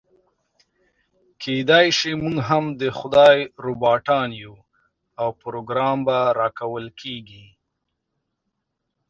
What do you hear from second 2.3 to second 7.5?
هم د خدای روباټان يو او پروګرام به راکول کېږي.